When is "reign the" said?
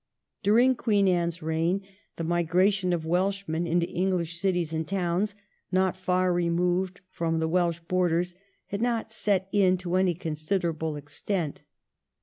1.43-2.23